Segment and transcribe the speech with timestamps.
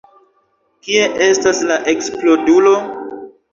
[0.87, 2.75] Kie estas la eksplodulo?